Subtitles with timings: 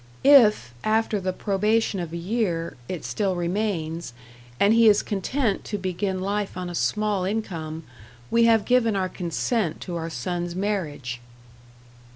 [0.23, 4.13] If, after the probation of a year, it still remains,
[4.59, 7.83] and he is content to begin life on a small income,
[8.31, 11.21] we have given our consent to our son's marriage."